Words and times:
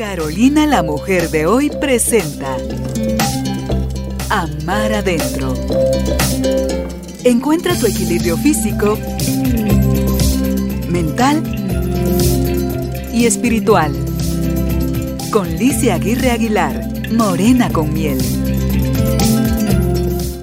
Carolina 0.00 0.66
la 0.66 0.82
mujer 0.82 1.28
de 1.28 1.44
hoy 1.44 1.68
presenta 1.68 2.56
Amar 4.30 4.94
adentro. 4.94 5.52
Encuentra 7.22 7.74
tu 7.74 7.84
equilibrio 7.84 8.38
físico, 8.38 8.96
mental 10.88 11.42
y 13.12 13.26
espiritual. 13.26 13.92
Con 15.30 15.54
Licia 15.56 15.96
Aguirre 15.96 16.30
Aguilar, 16.30 17.12
Morena 17.12 17.70
con 17.70 17.92
miel. 17.92 18.20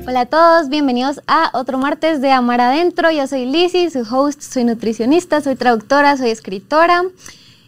Hola 0.07 0.21
a 0.21 0.25
todos, 0.27 0.69
bienvenidos 0.69 1.19
a 1.25 1.49
otro 1.53 1.79
martes 1.79 2.21
de 2.21 2.29
Amar 2.29 2.61
Adentro. 2.61 3.09
Yo 3.09 3.25
soy 3.25 3.47
Lizzy, 3.47 3.89
su 3.89 4.01
host, 4.01 4.39
soy 4.39 4.65
nutricionista, 4.65 5.41
soy 5.41 5.55
traductora, 5.55 6.15
soy 6.15 6.29
escritora 6.29 7.05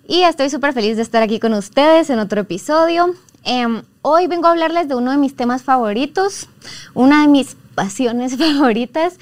y 0.10 0.23
estoy 0.23 0.50
súper 0.50 0.73
feliz 0.73 0.98
de 0.98 1.04
estar 1.04 1.21
aquí 1.21 1.39
con 1.39 1.54
ustedes 1.54 2.10
en 2.10 2.18
otro 2.18 2.42
episodio. 2.42 3.14
Em, 3.43 3.84
hoy 4.02 4.25
vengo 4.25 4.47
a 4.47 4.51
hablarles 4.51 4.88
de 4.88 4.96
uno 4.96 5.11
de 5.11 5.18
mis 5.18 5.36
temas 5.36 5.61
favoritos, 5.61 6.50
una 6.96 7.21
de 7.21 7.28
mis 7.28 7.56
pasiones 7.75 8.36
favoritas, 8.39 9.14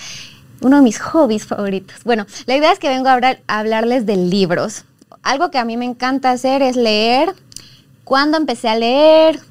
uno 0.61 0.77
de 0.77 0.81
mis 0.81 0.99
hobbies 0.99 1.45
favoritos. 1.45 2.05
Bueno, 2.05 2.25
la 2.45 2.55
idea 2.55 2.71
es 2.71 2.79
que 2.79 2.87
vengo 2.87 3.09
a, 3.09 3.19
hablarles 3.47 4.05
de 4.05 4.15
libros. 4.15 4.85
Algo 5.23 5.51
que 5.51 5.57
a 5.57 5.65
mí 5.65 5.75
me 5.75 5.83
encanta 5.83 6.31
hacer 6.31 6.61
es 6.61 6.77
leer. 6.77 7.35
Cuando 8.05 8.37
empecé 8.37 8.69
a 8.69 8.77
leer, 8.77 9.41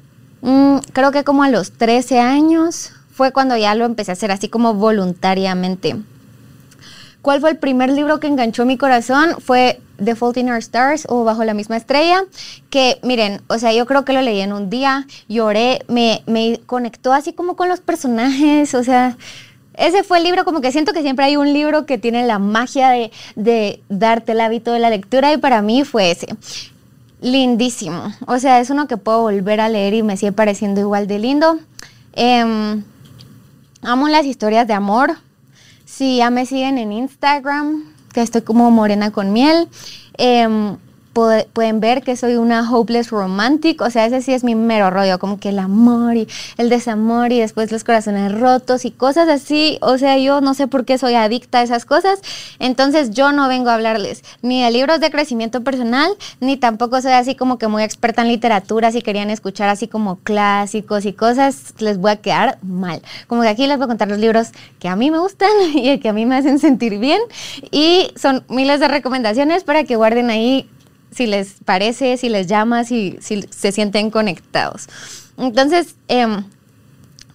mm, 0.41 0.77
creo 0.91 1.11
que 1.11 1.23
como 1.23 1.43
a 1.43 1.49
los 1.49 1.71
13 1.73 2.19
años, 2.19 2.93
fue 3.11 3.31
cuando 3.31 3.55
ya 3.55 3.75
lo 3.75 3.85
empecé 3.85 4.11
a 4.11 4.13
hacer 4.13 4.31
así 4.31 4.49
como 4.49 4.73
voluntariamente. 4.73 5.97
¿Cuál 7.21 7.41
fue 7.41 7.51
el 7.51 7.57
primer 7.57 7.91
libro 7.91 8.19
que 8.19 8.25
enganchó 8.25 8.65
mi 8.65 8.77
corazón? 8.77 9.35
Fue 9.39 9.81
The 10.03 10.15
Fault 10.15 10.37
in 10.37 10.49
Our 10.49 10.57
Stars 10.57 11.05
o 11.09 11.23
Bajo 11.23 11.43
la 11.43 11.53
misma 11.53 11.77
estrella, 11.77 12.23
que 12.69 12.99
miren, 13.03 13.41
o 13.47 13.57
sea, 13.59 13.73
yo 13.73 13.85
creo 13.85 14.05
que 14.05 14.13
lo 14.13 14.21
leí 14.21 14.39
en 14.39 14.53
un 14.53 14.69
día, 14.69 15.07
lloré, 15.27 15.83
me, 15.87 16.23
me 16.25 16.59
conectó 16.65 17.13
así 17.13 17.33
como 17.33 17.55
con 17.55 17.69
los 17.69 17.81
personajes, 17.81 18.73
o 18.73 18.83
sea, 18.83 19.17
ese 19.77 20.03
fue 20.03 20.17
el 20.17 20.23
libro, 20.23 20.43
como 20.43 20.59
que 20.59 20.71
siento 20.71 20.91
que 20.91 21.03
siempre 21.03 21.25
hay 21.25 21.37
un 21.37 21.53
libro 21.53 21.85
que 21.85 21.97
tiene 21.97 22.25
la 22.25 22.39
magia 22.39 22.89
de, 22.89 23.11
de 23.35 23.81
darte 23.89 24.31
el 24.31 24.41
hábito 24.41 24.71
de 24.71 24.79
la 24.79 24.89
lectura 24.89 25.31
y 25.31 25.37
para 25.37 25.61
mí 25.61 25.83
fue 25.83 26.11
ese. 26.11 26.27
Lindísimo. 27.21 28.13
O 28.25 28.39
sea, 28.39 28.59
es 28.59 28.69
uno 28.69 28.87
que 28.87 28.97
puedo 28.97 29.21
volver 29.21 29.61
a 29.61 29.69
leer 29.69 29.93
y 29.93 30.03
me 30.03 30.17
sigue 30.17 30.31
pareciendo 30.31 30.81
igual 30.81 31.07
de 31.07 31.19
lindo. 31.19 31.59
Em, 32.13 32.83
amo 33.81 34.07
las 34.07 34.25
historias 34.25 34.67
de 34.67 34.73
amor. 34.73 35.17
Si 35.85 36.17
ya 36.17 36.29
me 36.29 36.45
siguen 36.45 36.77
en 36.77 36.91
Instagram, 36.91 37.83
que 38.17 38.23
estoy 38.23 38.41
como 38.41 38.71
morena 38.71 39.11
con 39.11 39.31
miel, 39.31 39.67
em, 40.17 40.75
pueden 41.53 41.79
ver 41.79 42.03
que 42.03 42.15
soy 42.15 42.35
una 42.35 42.71
hopeless 42.71 43.09
romantic, 43.09 43.81
o 43.81 43.89
sea, 43.89 44.05
ese 44.05 44.21
sí 44.21 44.33
es 44.33 44.43
mi 44.43 44.53
mero 44.53 44.91
rollo, 44.91 45.17
como 45.17 45.39
que 45.39 45.49
el 45.49 45.57
amor 45.57 46.15
y 46.15 46.27
el 46.57 46.69
desamor 46.69 47.31
y 47.31 47.39
después 47.39 47.71
los 47.71 47.83
corazones 47.83 48.39
rotos 48.39 48.85
y 48.85 48.91
cosas 48.91 49.27
así, 49.27 49.79
o 49.81 49.97
sea, 49.97 50.17
yo 50.19 50.41
no 50.41 50.53
sé 50.53 50.67
por 50.67 50.85
qué 50.85 50.99
soy 50.99 51.15
adicta 51.15 51.59
a 51.59 51.63
esas 51.63 51.85
cosas, 51.85 52.19
entonces 52.59 53.11
yo 53.11 53.31
no 53.31 53.47
vengo 53.47 53.69
a 53.69 53.73
hablarles 53.73 54.23
ni 54.43 54.63
de 54.63 54.69
libros 54.69 54.99
de 54.99 55.09
crecimiento 55.09 55.63
personal, 55.63 56.11
ni 56.39 56.55
tampoco 56.55 57.01
soy 57.01 57.13
así 57.13 57.33
como 57.33 57.57
que 57.57 57.67
muy 57.67 57.81
experta 57.81 58.21
en 58.21 58.27
literatura, 58.27 58.91
si 58.91 59.01
querían 59.01 59.31
escuchar 59.31 59.69
así 59.69 59.87
como 59.87 60.17
clásicos 60.17 61.05
y 61.05 61.13
cosas, 61.13 61.73
les 61.79 61.97
voy 61.97 62.11
a 62.11 62.17
quedar 62.17 62.59
mal. 62.61 63.01
Como 63.25 63.41
que 63.41 63.47
aquí 63.47 63.65
les 63.65 63.77
voy 63.77 63.85
a 63.85 63.87
contar 63.87 64.07
los 64.07 64.19
libros 64.19 64.49
que 64.79 64.87
a 64.87 64.95
mí 64.95 65.09
me 65.09 65.17
gustan 65.17 65.49
y 65.73 65.97
que 65.97 66.09
a 66.09 66.13
mí 66.13 66.27
me 66.27 66.35
hacen 66.35 66.59
sentir 66.59 66.99
bien 66.99 67.21
y 67.71 68.11
son 68.15 68.43
miles 68.49 68.79
de 68.79 68.87
recomendaciones 68.87 69.63
para 69.63 69.83
que 69.83 69.95
guarden 69.95 70.29
ahí 70.29 70.69
si 71.17 71.25
les 71.25 71.55
parece, 71.65 72.15
si 72.17 72.29
les 72.29 72.45
llama, 72.45 72.83
si, 72.83 73.17
si 73.19 73.41
se 73.49 73.71
sienten 73.71 74.11
conectados. 74.11 74.87
Entonces, 75.35 75.95
em, 76.07 76.43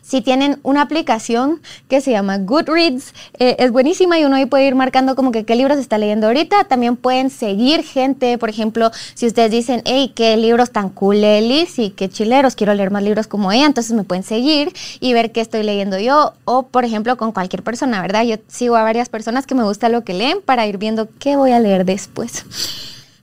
si 0.03 0.21
tienen 0.21 0.61
una 0.63 0.83
aplicación 0.83 1.61
que 1.89 2.01
se 2.01 2.13
llama 2.13 2.39
Goodreads, 2.39 3.13
eh, 3.39 3.57
es 3.59 3.73
buenísima 3.73 4.21
y 4.21 4.25
uno 4.25 4.37
ahí 4.37 4.47
puede 4.47 4.67
ir 4.69 4.75
marcando 4.77 5.17
como 5.17 5.33
que 5.33 5.45
qué 5.45 5.57
libros 5.57 5.79
está 5.79 5.99
leyendo 5.99 6.29
ahorita. 6.29 6.65
También 6.65 6.97
pueden 6.97 7.31
seguir 7.31 7.83
gente, 7.83 8.39
por 8.39 8.51
ejemplo, 8.51 8.93
si 9.15 9.27
ustedes 9.27 9.51
dicen, 9.51 9.83
hey, 9.85 10.13
qué 10.15 10.37
libros 10.37 10.71
tan 10.71 10.91
cool, 10.91 11.17
y 11.17 11.91
qué 11.97 12.09
chileros, 12.09 12.55
quiero 12.55 12.75
leer 12.75 12.91
más 12.91 13.03
libros 13.03 13.27
como 13.27 13.51
ella, 13.51 13.67
entonces 13.67 13.95
me 13.95 14.05
pueden 14.05 14.23
seguir 14.23 14.73
y 15.01 15.13
ver 15.13 15.33
qué 15.33 15.41
estoy 15.41 15.63
leyendo 15.65 15.99
yo. 15.99 16.35
O, 16.45 16.65
por 16.65 16.85
ejemplo, 16.85 17.17
con 17.17 17.33
cualquier 17.33 17.63
persona, 17.63 18.01
¿verdad? 18.01 18.25
Yo 18.25 18.37
sigo 18.49 18.77
a 18.77 18.83
varias 18.83 19.09
personas 19.09 19.47
que 19.47 19.55
me 19.55 19.65
gusta 19.65 19.89
lo 19.89 20.05
que 20.05 20.15
leen 20.15 20.41
para 20.45 20.67
ir 20.67 20.79
viendo 20.79 21.09
qué 21.19 21.37
voy 21.37 21.53
a 21.53 21.59
leer 21.59 21.85
después. 21.85 22.45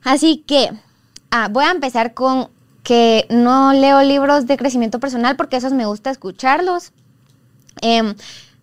Así 0.04 0.44
que 0.48 0.72
ah, 1.32 1.48
voy 1.52 1.66
a 1.66 1.72
empezar 1.72 2.14
con 2.14 2.50
que 2.84 3.28
no 3.30 3.74
leo 3.74 4.02
libros 4.02 4.48
de 4.48 4.58
crecimiento 4.58 5.00
personal 5.00 5.36
porque 5.36 5.58
esos 5.58 5.74
me 5.74 5.86
gusta 5.86 6.10
escucharlos. 6.10 6.92
Em, 7.82 8.16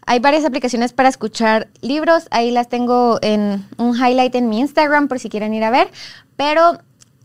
hay 0.06 0.20
varias 0.20 0.44
aplicaciones 0.44 0.92
para 0.92 1.08
escuchar 1.08 1.68
libros, 1.80 2.28
ahí 2.30 2.50
las 2.50 2.68
tengo 2.68 3.18
en 3.22 3.66
un 3.76 3.96
highlight 3.96 4.34
en 4.34 4.48
mi 4.48 4.60
Instagram 4.60 5.08
por 5.08 5.18
si 5.18 5.28
quieren 5.28 5.52
ir 5.52 5.64
a 5.64 5.70
ver, 5.70 5.90
pero 6.36 6.78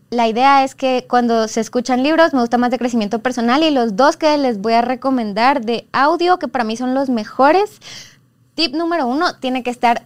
la 0.10 0.28
idea 0.28 0.64
es 0.64 0.76
que 0.76 1.06
cuando 1.10 1.48
se 1.48 1.62
escuchan 1.62 2.04
libros 2.04 2.34
me 2.34 2.42
gusta 2.42 2.58
más 2.58 2.70
de 2.70 2.78
crecimiento 2.78 3.20
personal 3.20 3.64
y 3.64 3.72
los 3.72 3.96
dos 3.96 4.18
que 4.18 4.38
les 4.38 4.60
voy 4.60 4.74
a 4.74 4.82
recomendar 4.82 5.62
de 5.62 5.88
audio, 5.94 6.38
que 6.38 6.48
para 6.48 6.64
mí 6.64 6.76
son 6.76 6.94
los 6.94 7.10
mejores, 7.10 7.80
tip 8.56 8.76
número 8.76 9.08
uno, 9.08 9.36
tiene 9.40 9.64
que 9.64 9.70
estar 9.70 10.04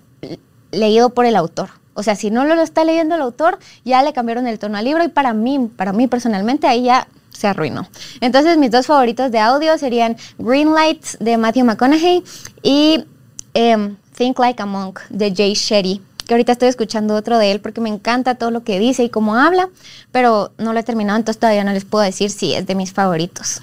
leído 0.72 1.10
por 1.10 1.26
el 1.26 1.36
autor. 1.36 1.70
O 1.96 2.04
sea, 2.04 2.16
si 2.16 2.30
no 2.30 2.46
lo 2.46 2.62
está 2.62 2.84
leyendo 2.84 3.16
el 3.16 3.22
autor, 3.22 3.58
ya 3.84 4.04
le 4.04 4.14
cambiaron 4.14 4.46
el 4.46 4.60
tono 4.60 4.78
al 4.78 4.86
libro 4.86 5.04
y 5.04 5.08
para 5.08 5.34
mí, 5.34 5.72
para 5.76 5.92
mí 5.94 6.08
personalmente, 6.08 6.68
ahí 6.68 6.84
ya 6.84 7.08
se 7.32 7.48
arruinó. 7.48 7.88
Entonces, 8.22 8.58
mis 8.58 8.70
dos 8.70 8.86
favoritos 8.86 9.32
de 9.32 9.40
audio 9.40 9.78
serían 9.78 10.16
Green 10.38 10.74
Lights 10.74 11.18
de 11.20 11.38
Matthew 11.38 11.66
McConaughey 11.66 12.24
y 12.62 13.06
em, 13.54 13.96
Think 14.16 14.38
Like 14.38 14.62
a 14.62 14.66
Monk 14.66 15.00
de 15.10 15.34
Jay 15.36 15.54
Shetty 15.54 16.02
que 16.26 16.34
ahorita 16.34 16.54
estoy 16.54 16.70
escuchando 16.70 17.16
otro 17.16 17.38
de 17.38 17.52
él 17.52 17.62
porque 17.62 17.82
me 17.82 17.90
encanta 17.90 18.36
todo 18.36 18.52
lo 18.52 18.64
que 18.64 18.80
dice 18.80 19.04
y 19.04 19.10
cómo 19.10 19.36
habla, 19.36 19.70
pero 20.12 20.52
no 20.58 20.74
lo 20.74 20.80
he 20.80 20.84
terminado, 20.84 21.18
entonces 21.18 21.40
todavía 21.40 21.64
no 21.64 21.72
les 21.72 21.86
puedo 21.86 22.04
decir 22.04 22.30
si 22.30 22.54
es 22.54 22.66
de 22.66 22.76
mis 22.76 22.94
favoritos. 22.94 23.62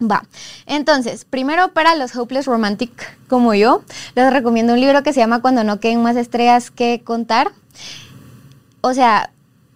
Va. 0.00 0.24
Entonces, 0.66 1.26
primero 1.26 1.72
para 1.72 1.94
los 1.94 2.16
hopeless 2.16 2.46
romantic 2.46 2.90
como 3.28 3.54
yo, 3.54 3.82
les 4.14 4.32
recomiendo 4.32 4.72
un 4.72 4.80
libro 4.80 5.02
que 5.02 5.12
se 5.12 5.20
llama 5.20 5.42
Cuando 5.42 5.62
no 5.62 5.78
queden 5.78 6.02
más 6.02 6.16
estrellas 6.16 6.70
que 6.70 7.02
contar. 7.04 7.52
O 8.80 8.94
sea, 8.94 9.30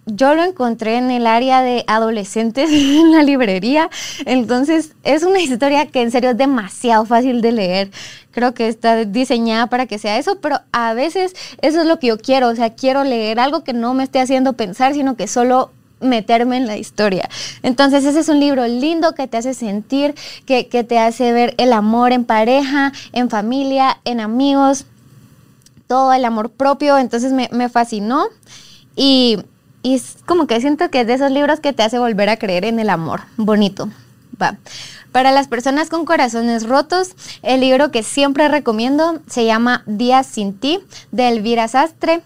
yo 0.06 0.34
lo 0.34 0.44
encontré 0.44 0.96
en 0.96 1.10
el 1.10 1.26
área 1.26 1.62
de 1.62 1.84
adolescentes 1.86 2.70
en 2.72 3.12
la 3.12 3.22
librería, 3.22 3.90
entonces 4.26 4.94
es 5.02 5.22
una 5.24 5.40
historia 5.40 5.86
que 5.86 6.02
en 6.02 6.10
serio 6.10 6.30
es 6.30 6.36
demasiado 6.36 7.04
fácil 7.04 7.40
de 7.40 7.52
leer. 7.52 7.90
Creo 8.30 8.52
que 8.54 8.68
está 8.68 9.04
diseñada 9.04 9.68
para 9.68 9.86
que 9.86 9.98
sea 9.98 10.18
eso, 10.18 10.40
pero 10.40 10.60
a 10.72 10.94
veces 10.94 11.34
eso 11.62 11.80
es 11.80 11.86
lo 11.86 11.98
que 11.98 12.08
yo 12.08 12.18
quiero, 12.18 12.48
o 12.48 12.54
sea, 12.54 12.74
quiero 12.74 13.04
leer 13.04 13.38
algo 13.38 13.62
que 13.62 13.72
no 13.72 13.94
me 13.94 14.04
esté 14.04 14.20
haciendo 14.20 14.54
pensar, 14.54 14.94
sino 14.94 15.16
que 15.16 15.28
solo 15.28 15.70
meterme 16.04 16.56
en 16.56 16.66
la 16.66 16.76
historia. 16.76 17.28
Entonces 17.62 18.04
ese 18.04 18.20
es 18.20 18.28
un 18.28 18.40
libro 18.40 18.66
lindo 18.66 19.14
que 19.14 19.26
te 19.26 19.36
hace 19.36 19.54
sentir, 19.54 20.14
que, 20.46 20.64
te 20.64 20.98
hace 20.98 21.32
ver 21.32 21.54
el 21.58 21.72
amor 21.72 22.12
en 22.12 22.24
pareja, 22.24 22.92
en 23.12 23.30
familia, 23.30 23.98
en 24.04 24.20
amigos, 24.20 24.86
todo 25.86 26.12
el 26.12 26.24
amor 26.24 26.50
propio. 26.50 26.98
Entonces 26.98 27.32
me, 27.32 27.68
fascinó 27.68 28.26
y, 28.96 29.38
y, 29.82 29.94
es 29.94 30.16
como 30.26 30.46
que 30.46 30.60
siento 30.60 30.90
que 30.90 31.00
es 31.00 31.06
de 31.06 31.14
esos 31.14 31.30
libros 31.30 31.60
que 31.60 31.72
te 31.72 31.82
hace 31.82 31.98
volver 31.98 32.28
a 32.28 32.36
creer 32.36 32.64
en 32.64 32.78
el 32.78 32.90
amor. 32.90 33.22
Bonito. 33.36 33.88
Va. 34.40 34.56
Para 35.14 35.30
las 35.30 35.46
personas 35.46 35.90
con 35.90 36.04
corazones 36.04 36.64
rotos, 36.64 37.14
el 37.42 37.60
libro 37.60 37.92
que 37.92 38.02
siempre 38.02 38.48
recomiendo 38.48 39.20
se 39.28 39.44
llama 39.44 39.84
Días 39.86 40.26
sin 40.26 40.58
ti 40.58 40.80
de 41.12 41.28
Elvira 41.28 41.68
Sastre 41.68 42.20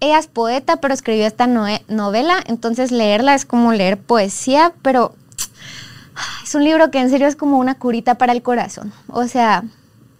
ella 0.00 0.18
es 0.18 0.26
poeta, 0.26 0.76
pero 0.76 0.94
escribió 0.94 1.26
esta 1.26 1.46
novela, 1.46 2.36
entonces 2.46 2.90
leerla 2.92 3.34
es 3.34 3.44
como 3.44 3.72
leer 3.72 3.98
poesía, 3.98 4.72
pero 4.82 5.14
es 6.44 6.54
un 6.54 6.64
libro 6.64 6.90
que 6.90 7.00
en 7.00 7.10
serio 7.10 7.26
es 7.26 7.36
como 7.36 7.58
una 7.58 7.76
curita 7.78 8.16
para 8.16 8.32
el 8.32 8.42
corazón. 8.42 8.92
O 9.08 9.26
sea, 9.26 9.64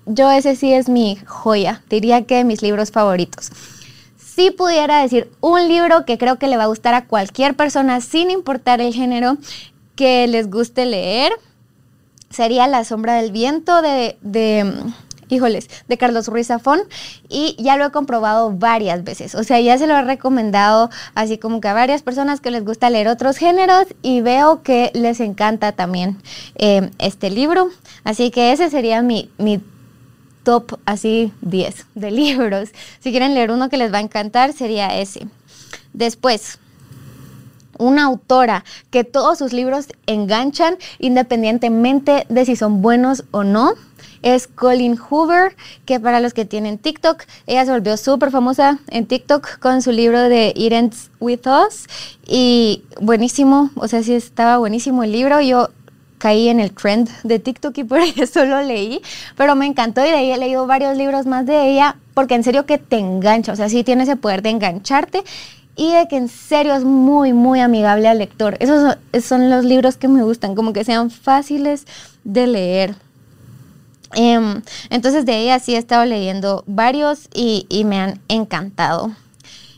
yo 0.06 0.30
ese 0.30 0.56
sí 0.56 0.72
es 0.72 0.88
mi 0.88 1.16
joya, 1.26 1.82
diría 1.88 2.24
que 2.24 2.36
de 2.36 2.44
mis 2.44 2.62
libros 2.62 2.90
favoritos. 2.90 3.50
Si 4.18 4.50
pudiera 4.50 5.02
decir 5.02 5.30
un 5.40 5.68
libro 5.68 6.04
que 6.04 6.18
creo 6.18 6.38
que 6.38 6.48
le 6.48 6.56
va 6.56 6.64
a 6.64 6.68
gustar 6.68 6.94
a 6.94 7.06
cualquier 7.06 7.54
persona, 7.54 8.00
sin 8.00 8.30
importar 8.30 8.80
el 8.80 8.94
género 8.94 9.36
que 9.96 10.26
les 10.28 10.48
guste 10.48 10.86
leer, 10.86 11.32
sería 12.30 12.68
La 12.68 12.84
sombra 12.84 13.14
del 13.14 13.32
viento 13.32 13.82
de, 13.82 14.16
de 14.22 14.72
híjoles, 15.28 15.68
de 15.88 15.98
Carlos 15.98 16.28
Ruiz 16.28 16.48
Zafón 16.48 16.80
y 17.28 17.56
ya 17.58 17.76
lo 17.76 17.86
he 17.86 17.90
comprobado 17.90 18.52
varias 18.52 19.04
veces. 19.04 19.34
O 19.34 19.44
sea, 19.44 19.60
ya 19.60 19.78
se 19.78 19.86
lo 19.86 19.96
he 19.96 20.02
recomendado 20.02 20.90
así 21.14 21.38
como 21.38 21.60
que 21.60 21.68
a 21.68 21.74
varias 21.74 22.02
personas 22.02 22.40
que 22.40 22.50
les 22.50 22.64
gusta 22.64 22.90
leer 22.90 23.08
otros 23.08 23.36
géneros 23.36 23.86
y 24.02 24.20
veo 24.20 24.62
que 24.62 24.90
les 24.94 25.20
encanta 25.20 25.72
también 25.72 26.18
eh, 26.56 26.90
este 26.98 27.30
libro. 27.30 27.70
Así 28.04 28.30
que 28.30 28.52
ese 28.52 28.70
sería 28.70 29.02
mi, 29.02 29.30
mi 29.38 29.60
top 30.44 30.78
así 30.86 31.32
10 31.42 31.86
de 31.94 32.10
libros. 32.10 32.70
Si 33.00 33.10
quieren 33.10 33.34
leer 33.34 33.50
uno 33.50 33.68
que 33.68 33.76
les 33.76 33.92
va 33.92 33.98
a 33.98 34.02
encantar, 34.02 34.52
sería 34.52 34.98
ese. 34.98 35.26
Después, 35.92 36.58
una 37.78 38.04
autora 38.04 38.64
que 38.90 39.04
todos 39.04 39.38
sus 39.38 39.52
libros 39.52 39.86
enganchan 40.06 40.76
independientemente 40.98 42.26
de 42.28 42.44
si 42.44 42.56
son 42.56 42.82
buenos 42.82 43.24
o 43.30 43.44
no. 43.44 43.74
Es 44.20 44.48
Colin 44.48 44.96
Hoover, 44.96 45.54
que 45.84 46.00
para 46.00 46.18
los 46.18 46.34
que 46.34 46.44
tienen 46.44 46.78
TikTok, 46.78 47.22
ella 47.46 47.64
se 47.64 47.70
volvió 47.70 47.96
súper 47.96 48.32
famosa 48.32 48.80
en 48.88 49.06
TikTok 49.06 49.60
con 49.60 49.80
su 49.80 49.92
libro 49.92 50.20
de 50.22 50.52
It 50.56 50.72
Ends 50.72 51.10
With 51.20 51.46
Us. 51.46 51.86
Y 52.26 52.82
buenísimo, 53.00 53.70
o 53.76 53.86
sea, 53.86 54.02
sí 54.02 54.14
estaba 54.14 54.58
buenísimo 54.58 55.04
el 55.04 55.12
libro. 55.12 55.40
Yo 55.40 55.68
caí 56.18 56.48
en 56.48 56.60
el 56.60 56.72
trend 56.72 57.08
de 57.22 57.38
TikTok 57.38 57.78
y 57.78 57.84
por 57.84 58.00
eso 58.16 58.44
lo 58.44 58.60
leí, 58.62 59.00
pero 59.36 59.54
me 59.54 59.66
encantó 59.66 60.04
y 60.04 60.10
de 60.10 60.16
ahí 60.16 60.32
he 60.32 60.36
leído 60.36 60.66
varios 60.66 60.96
libros 60.96 61.26
más 61.26 61.46
de 61.46 61.70
ella, 61.70 61.96
porque 62.14 62.34
en 62.34 62.44
serio 62.44 62.66
que 62.66 62.78
te 62.78 62.98
engancha, 62.98 63.52
o 63.52 63.56
sea, 63.56 63.68
sí 63.68 63.84
tiene 63.84 64.02
ese 64.02 64.16
poder 64.16 64.42
de 64.42 64.50
engancharte 64.50 65.22
y 65.78 65.92
de 65.92 66.08
que 66.08 66.16
en 66.16 66.28
serio 66.28 66.74
es 66.74 66.84
muy, 66.84 67.32
muy 67.32 67.60
amigable 67.60 68.08
al 68.08 68.18
lector. 68.18 68.56
Esos 68.58 68.96
son, 69.24 69.48
los 69.48 69.64
libros 69.64 69.96
que 69.96 70.08
me 70.08 70.24
gustan, 70.24 70.56
como 70.56 70.72
que 70.72 70.82
sean 70.82 71.08
fáciles 71.08 71.86
de 72.24 72.48
leer. 72.48 72.96
Em, 74.14 74.60
entonces 74.90 75.24
de 75.24 75.38
ella 75.38 75.60
sí 75.60 75.76
he 75.76 75.78
estado 75.78 76.04
leyendo 76.04 76.64
varios 76.66 77.28
y, 77.32 77.66
me 77.84 78.00
han 78.00 78.20
encantado. 78.26 79.12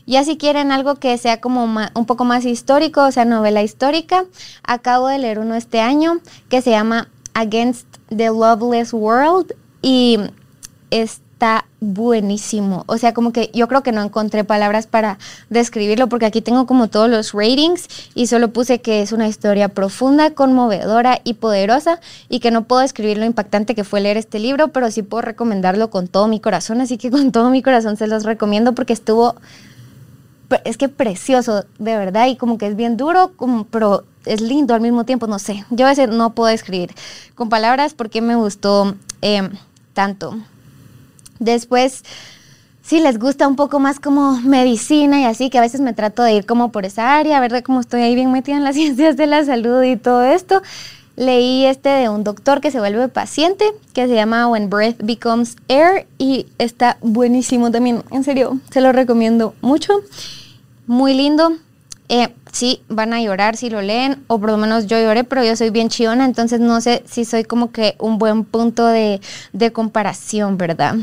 Ya 0.07 0.23
si 0.23 0.37
quieren 0.37 0.71
algo 0.71 0.95
que 0.95 1.15
sea 1.19 1.39
como 1.39 1.63
un 1.63 2.05
poco 2.07 2.25
más 2.25 2.45
histórico, 2.45 3.05
o 3.05 3.11
sea, 3.11 3.23
novela 3.23 3.61
histórica, 3.61 4.25
acabo 4.63 5.07
de 5.07 5.19
leer 5.19 5.37
uno 5.37 5.53
este 5.53 5.81
año 5.81 6.19
que 6.49 6.63
se 6.63 6.71
llama 6.71 7.09
Against 7.35 7.85
the 8.09 8.29
Loveless 8.29 8.91
World 8.91 9.53
y 9.83 10.17
es 10.89 11.21
está 11.41 11.65
buenísimo. 11.79 12.83
O 12.85 12.99
sea, 12.99 13.15
como 13.15 13.33
que 13.33 13.49
yo 13.51 13.67
creo 13.67 13.81
que 13.81 13.91
no 13.91 14.03
encontré 14.03 14.43
palabras 14.43 14.85
para 14.85 15.17
describirlo 15.49 16.07
porque 16.07 16.27
aquí 16.27 16.39
tengo 16.39 16.67
como 16.67 16.87
todos 16.87 17.09
los 17.09 17.33
ratings 17.33 17.87
y 18.13 18.27
solo 18.27 18.53
puse 18.53 18.79
que 18.79 19.01
es 19.01 19.11
una 19.11 19.27
historia 19.27 19.67
profunda, 19.69 20.35
conmovedora 20.35 21.19
y 21.23 21.33
poderosa 21.33 21.99
y 22.29 22.41
que 22.41 22.51
no 22.51 22.65
puedo 22.65 22.83
describir 22.83 23.17
lo 23.17 23.25
impactante 23.25 23.73
que 23.73 23.83
fue 23.83 24.01
leer 24.01 24.17
este 24.17 24.37
libro, 24.37 24.67
pero 24.67 24.91
sí 24.91 25.01
puedo 25.01 25.23
recomendarlo 25.23 25.89
con 25.89 26.07
todo 26.07 26.27
mi 26.27 26.39
corazón. 26.39 26.79
Así 26.79 26.99
que 26.99 27.09
con 27.09 27.31
todo 27.31 27.49
mi 27.49 27.63
corazón 27.63 27.97
se 27.97 28.05
los 28.05 28.23
recomiendo 28.23 28.75
porque 28.75 28.93
estuvo, 28.93 29.33
es 30.63 30.77
que 30.77 30.89
precioso, 30.89 31.65
de 31.79 31.97
verdad, 31.97 32.27
y 32.27 32.35
como 32.35 32.59
que 32.59 32.67
es 32.67 32.75
bien 32.75 32.97
duro, 32.97 33.31
como, 33.35 33.63
pero 33.63 34.03
es 34.25 34.41
lindo 34.41 34.75
al 34.75 34.81
mismo 34.81 35.05
tiempo, 35.05 35.25
no 35.25 35.39
sé. 35.39 35.65
Yo 35.71 35.87
a 35.87 35.89
veces 35.89 36.07
no 36.07 36.35
puedo 36.35 36.49
describir 36.49 36.93
con 37.33 37.49
palabras 37.49 37.95
porque 37.95 38.21
me 38.21 38.35
gustó 38.35 38.93
eh, 39.23 39.49
tanto. 39.95 40.37
Después, 41.41 42.03
si 42.83 42.99
les 42.99 43.17
gusta 43.17 43.47
un 43.47 43.55
poco 43.55 43.79
más 43.79 43.99
como 43.99 44.39
medicina 44.41 45.19
y 45.19 45.25
así, 45.25 45.49
que 45.49 45.57
a 45.57 45.61
veces 45.61 45.81
me 45.81 45.93
trato 45.93 46.21
de 46.21 46.33
ir 46.33 46.45
como 46.45 46.71
por 46.71 46.85
esa 46.85 47.17
área, 47.17 47.39
ver 47.39 47.63
cómo 47.63 47.79
estoy 47.79 48.03
ahí 48.03 48.13
bien 48.13 48.31
metida 48.31 48.57
en 48.57 48.63
las 48.63 48.75
ciencias 48.77 49.17
de 49.17 49.25
la 49.25 49.43
salud 49.43 49.81
y 49.81 49.97
todo 49.97 50.23
esto. 50.23 50.61
Leí 51.15 51.65
este 51.65 51.89
de 51.89 52.09
un 52.09 52.23
doctor 52.23 52.61
que 52.61 52.69
se 52.69 52.79
vuelve 52.79 53.07
paciente, 53.07 53.65
que 53.93 54.07
se 54.07 54.13
llama 54.13 54.47
When 54.47 54.69
Breath 54.69 54.97
Becomes 55.01 55.57
Air 55.67 56.05
y 56.19 56.45
está 56.59 56.97
buenísimo 57.01 57.71
también, 57.71 58.03
en 58.11 58.23
serio, 58.23 58.59
se 58.69 58.81
lo 58.81 58.91
recomiendo 58.91 59.55
mucho. 59.61 59.93
Muy 60.85 61.15
lindo. 61.15 61.53
Eh, 62.07 62.33
sí, 62.51 62.81
van 62.87 63.13
a 63.13 63.21
llorar 63.21 63.55
si 63.55 63.69
lo 63.69 63.81
leen, 63.81 64.21
o 64.27 64.37
por 64.37 64.51
lo 64.51 64.57
menos 64.57 64.85
yo 64.85 64.99
lloré, 64.99 65.23
pero 65.23 65.43
yo 65.43 65.55
soy 65.55 65.69
bien 65.69 65.89
chiona, 65.89 66.25
entonces 66.25 66.59
no 66.59 66.81
sé 66.81 67.03
si 67.07 67.25
soy 67.25 67.45
como 67.45 67.71
que 67.71 67.95
un 67.99 68.17
buen 68.17 68.43
punto 68.43 68.85
de, 68.85 69.21
de 69.53 69.71
comparación, 69.71 70.57
¿verdad? 70.57 70.97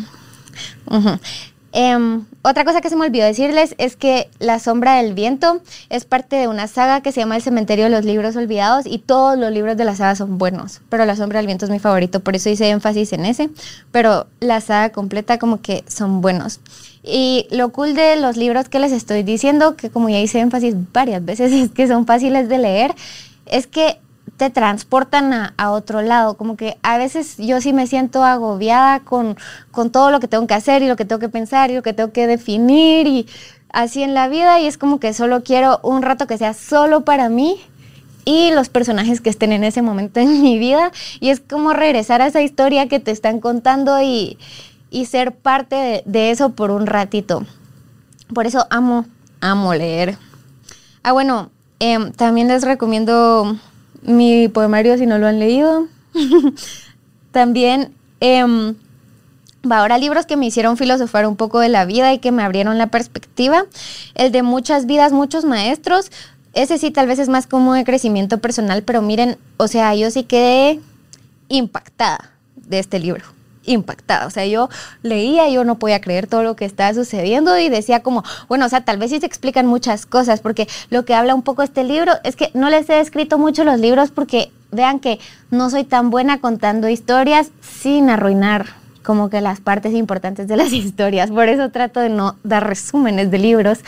Em, 1.72 2.24
otra 2.42 2.64
cosa 2.64 2.80
que 2.80 2.88
se 2.88 2.96
me 2.96 3.04
olvidó 3.04 3.26
decirles 3.26 3.74
es 3.76 3.94
que 3.94 4.30
La 4.38 4.58
Sombra 4.58 4.94
del 4.94 5.12
Viento 5.12 5.60
es 5.90 6.06
parte 6.06 6.36
de 6.36 6.48
una 6.48 6.66
saga 6.66 7.02
que 7.02 7.12
se 7.12 7.20
llama 7.20 7.36
El 7.36 7.42
Cementerio 7.42 7.84
de 7.84 7.90
los 7.90 8.06
Libros 8.06 8.36
Olvidados 8.36 8.86
y 8.86 8.98
todos 8.98 9.38
los 9.38 9.52
libros 9.52 9.76
de 9.76 9.84
la 9.84 9.94
saga 9.94 10.16
son 10.16 10.38
buenos, 10.38 10.80
pero 10.88 11.04
La 11.04 11.14
Sombra 11.14 11.40
del 11.40 11.46
Viento 11.46 11.66
es 11.66 11.70
mi 11.70 11.78
favorito, 11.78 12.20
por 12.20 12.34
eso 12.36 12.48
hice 12.48 12.70
énfasis 12.70 13.12
en 13.12 13.26
ese, 13.26 13.50
pero 13.92 14.26
la 14.40 14.62
saga 14.62 14.92
completa 14.92 15.38
como 15.38 15.60
que 15.60 15.84
son 15.86 16.22
buenos. 16.22 16.60
Y 17.02 17.46
lo 17.50 17.68
cool 17.70 17.94
de 17.94 18.16
los 18.16 18.36
libros 18.36 18.68
que 18.68 18.78
les 18.78 18.92
estoy 18.92 19.22
diciendo, 19.22 19.76
que 19.76 19.90
como 19.90 20.08
ya 20.08 20.20
hice 20.20 20.40
énfasis 20.40 20.74
varias 20.92 21.22
veces, 21.24 21.52
es 21.52 21.70
que 21.70 21.86
son 21.86 22.06
fáciles 22.06 22.48
de 22.48 22.58
leer, 22.58 22.94
es 23.44 23.66
que 23.66 23.98
te 24.38 24.48
transportan 24.50 25.32
a, 25.34 25.70
otro 25.70 26.00
lado. 26.00 26.38
Como 26.38 26.56
que 26.56 26.78
a 26.82 26.96
veces 26.96 27.36
yo 27.36 27.60
sí 27.60 27.74
me 27.74 27.86
siento 27.86 28.24
agobiada 28.24 29.00
con, 29.00 29.36
con 29.70 29.90
todo 29.90 30.10
lo 30.10 30.20
que 30.20 30.28
tengo 30.28 30.46
que 30.46 30.54
hacer 30.54 30.82
y 30.82 30.88
lo 30.88 30.96
que 30.96 31.04
tengo 31.04 31.18
que 31.18 31.28
pensar 31.28 31.70
y 31.70 31.74
lo 31.74 31.82
que 31.82 31.92
tengo 31.92 32.12
que 32.12 32.26
definir 32.26 33.06
y 33.06 33.26
así 33.70 34.02
en 34.02 34.14
la 34.14 34.28
vida 34.28 34.60
y 34.60 34.66
es 34.66 34.78
como 34.78 35.00
que 35.00 35.12
solo 35.12 35.42
quiero 35.42 35.80
un 35.82 36.02
rato 36.02 36.26
que 36.26 36.38
sea 36.38 36.54
solo 36.54 37.04
para 37.04 37.28
mí 37.28 37.60
y 38.24 38.52
los 38.52 38.68
personajes 38.68 39.20
que 39.20 39.28
estén 39.28 39.52
en 39.52 39.64
ese 39.64 39.82
momento 39.82 40.20
en 40.20 40.40
mi 40.40 40.58
vida 40.58 40.92
y 41.20 41.30
es 41.30 41.40
como 41.40 41.72
regresar 41.72 42.22
a 42.22 42.28
esa 42.28 42.40
historia 42.40 42.88
que 42.88 43.00
te 43.00 43.10
están 43.10 43.40
contando 43.40 44.00
y, 44.00 44.38
ser 45.06 45.34
parte 45.34 46.02
de, 46.06 46.30
eso 46.30 46.50
por 46.50 46.70
un 46.70 46.86
ratito. 46.86 47.44
Por 48.32 48.46
eso 48.46 48.66
amo, 48.70 49.04
amo 49.40 49.74
leer. 49.74 50.16
Ah, 51.02 51.12
bueno, 51.12 51.50
em, 51.80 52.12
también 52.12 52.48
les 52.48 52.62
recomiendo 52.62 53.58
mi 54.08 54.48
poemario 54.48 54.96
si 54.98 55.06
no 55.06 55.18
lo 55.18 55.26
han 55.26 55.38
leído. 55.38 55.86
También 57.32 57.92
eh, 58.20 58.74
ahora 59.70 59.98
libros 59.98 60.26
que 60.26 60.36
me 60.36 60.46
hicieron 60.46 60.76
filosofar 60.76 61.26
un 61.26 61.36
poco 61.36 61.60
de 61.60 61.68
la 61.68 61.84
vida 61.84 62.12
y 62.12 62.18
que 62.18 62.32
me 62.32 62.42
abrieron 62.42 62.78
la 62.78 62.88
perspectiva. 62.88 63.64
El 64.14 64.32
de 64.32 64.42
muchas 64.42 64.86
vidas, 64.86 65.12
muchos 65.12 65.44
maestros. 65.44 66.10
Ese 66.54 66.78
sí 66.78 66.90
tal 66.90 67.06
vez 67.06 67.18
es 67.18 67.28
más 67.28 67.46
como 67.46 67.74
de 67.74 67.84
crecimiento 67.84 68.38
personal, 68.38 68.82
pero 68.82 69.02
miren, 69.02 69.38
o 69.58 69.68
sea, 69.68 69.94
yo 69.94 70.10
sí 70.10 70.24
quedé 70.24 70.80
impactada 71.48 72.32
de 72.56 72.78
este 72.78 72.98
libro 72.98 73.37
impactada. 73.68 74.26
O 74.26 74.30
sea, 74.30 74.46
yo 74.46 74.68
leía, 75.02 75.48
yo 75.48 75.64
no 75.64 75.78
podía 75.78 76.00
creer 76.00 76.26
todo 76.26 76.42
lo 76.42 76.56
que 76.56 76.64
estaba 76.64 76.92
sucediendo 76.94 77.58
y 77.58 77.68
decía 77.68 78.02
como, 78.02 78.24
bueno, 78.48 78.66
o 78.66 78.68
sea, 78.68 78.84
tal 78.84 78.98
vez 78.98 79.10
sí 79.10 79.20
se 79.20 79.26
explican 79.26 79.66
muchas 79.66 80.06
cosas, 80.06 80.40
porque 80.40 80.68
lo 80.90 81.04
que 81.04 81.14
habla 81.14 81.34
un 81.34 81.42
poco 81.42 81.62
este 81.62 81.84
libro 81.84 82.12
es 82.24 82.36
que 82.36 82.50
no 82.54 82.70
les 82.70 82.88
he 82.90 83.00
escrito 83.00 83.38
mucho 83.38 83.64
los 83.64 83.78
libros 83.78 84.10
porque 84.10 84.50
vean 84.70 85.00
que 85.00 85.18
no 85.50 85.70
soy 85.70 85.84
tan 85.84 86.10
buena 86.10 86.40
contando 86.40 86.88
historias 86.88 87.50
sin 87.60 88.10
arruinar 88.10 88.66
como 89.02 89.30
que 89.30 89.40
las 89.40 89.60
partes 89.60 89.94
importantes 89.94 90.48
de 90.48 90.56
las 90.56 90.72
historias. 90.72 91.30
Por 91.30 91.48
eso 91.48 91.70
trato 91.70 92.00
de 92.00 92.10
no 92.10 92.36
dar 92.44 92.66
resúmenes 92.66 93.30
de 93.30 93.38
libros, 93.38 93.80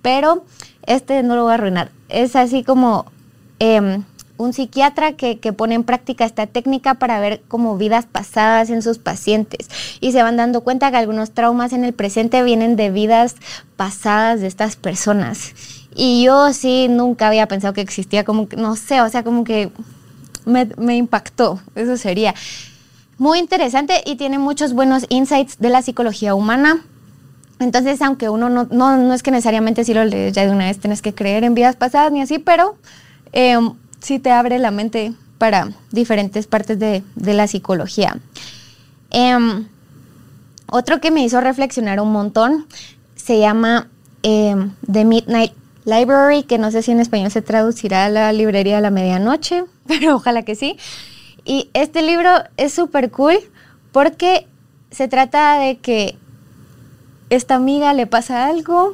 pero 0.00 0.44
este 0.86 1.22
no 1.22 1.36
lo 1.36 1.42
voy 1.44 1.52
a 1.52 1.54
arruinar. 1.54 1.90
Es 2.08 2.36
así 2.36 2.64
como... 2.64 3.06
Em, 3.58 4.02
un 4.42 4.52
psiquiatra 4.52 5.12
que, 5.12 5.36
pone 5.52 5.74
en 5.74 5.84
práctica 5.84 6.24
esta 6.24 6.46
técnica 6.46 6.94
para 6.94 7.20
ver 7.20 7.42
como 7.48 7.76
vidas 7.76 8.06
pasadas 8.06 8.70
en 8.70 8.82
sus 8.82 8.98
pacientes 8.98 9.68
y 10.00 10.12
se 10.12 10.22
van 10.22 10.36
dando 10.36 10.62
cuenta 10.62 10.90
que 10.90 10.96
algunos 10.96 11.32
traumas 11.32 11.72
en 11.72 11.84
el 11.84 11.92
presente 11.92 12.42
vienen 12.42 12.76
de 12.76 12.90
vidas 12.90 13.36
pasadas 13.76 14.40
de 14.40 14.46
estas 14.46 14.76
personas. 14.76 15.54
Y 15.94 16.24
yo 16.24 16.52
sí 16.52 16.88
nunca 16.88 17.28
había 17.28 17.46
pensado 17.46 17.74
que 17.74 17.82
existía 17.82 18.24
como, 18.24 18.48
que, 18.48 18.56
no 18.56 18.76
sé, 18.76 19.00
o 19.02 19.08
sea, 19.08 19.22
como 19.22 19.44
que 19.44 19.70
me, 20.44 20.96
impactó, 20.96 21.60
eso 21.74 21.96
sería. 21.96 22.34
Muy 23.18 23.38
interesante 23.38 24.02
y 24.04 24.16
tiene 24.16 24.38
muchos 24.38 24.72
buenos 24.72 25.06
insights 25.08 25.58
de 25.58 25.68
la 25.68 25.82
psicología 25.82 26.34
humana. 26.34 26.82
Entonces, 27.60 28.02
aunque 28.02 28.28
uno 28.28 28.48
no, 28.48 28.66
no, 28.70 28.96
no 28.96 29.14
es 29.14 29.22
que 29.22 29.30
necesariamente 29.30 29.84
si 29.84 29.94
lo 29.94 30.04
lees 30.04 30.32
ya 30.32 30.44
de 30.44 30.50
una 30.50 30.66
vez 30.66 30.78
tienes 30.78 31.02
que 31.02 31.14
creer 31.14 31.44
en 31.44 31.54
vidas 31.54 31.76
pasadas 31.76 32.10
ni 32.10 32.20
así, 32.20 32.38
pero 32.38 32.76
eh, 33.32 33.56
sí 34.02 34.18
te 34.18 34.30
abre 34.30 34.58
la 34.58 34.70
mente 34.70 35.14
para 35.38 35.70
diferentes 35.90 36.46
partes 36.46 36.78
de, 36.78 37.02
la 37.16 37.46
psicología. 37.46 38.16
Em, 39.10 39.66
otro 40.70 41.00
que 41.00 41.10
me 41.10 41.24
hizo 41.24 41.40
reflexionar 41.40 42.00
un 42.00 42.12
montón 42.12 42.66
se 43.16 43.38
llama 43.38 43.88
em, 44.22 44.72
The 44.90 45.04
Midnight 45.04 45.52
Library, 45.84 46.44
que 46.44 46.58
no 46.58 46.70
sé 46.70 46.82
si 46.82 46.92
en 46.92 47.00
español 47.00 47.30
se 47.30 47.42
traducirá 47.42 48.06
a 48.06 48.08
la 48.08 48.32
librería 48.32 48.76
de 48.76 48.82
la 48.82 48.90
medianoche, 48.90 49.64
pero 49.86 50.16
ojalá 50.16 50.42
que 50.42 50.54
sí. 50.54 50.76
Y 51.44 51.70
este 51.74 52.02
libro 52.02 52.30
es 52.56 52.72
súper 52.72 53.10
cool 53.10 53.38
porque 53.90 54.46
se 54.90 55.08
trata 55.08 55.58
de 55.58 55.78
que 55.78 56.16
esta 57.34 57.54
amiga 57.54 57.94
le 57.94 58.06
pasa 58.06 58.46
algo 58.46 58.92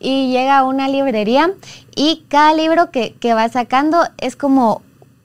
y 0.00 0.32
llega 0.32 0.58
a 0.58 0.64
una 0.64 0.88
librería 0.88 1.52
y 1.94 2.24
cada 2.28 2.54
libro 2.54 2.90
que, 2.90 3.14
va 3.34 3.46
sacando 3.50 3.98
es 4.16 4.36
como, 4.36 4.80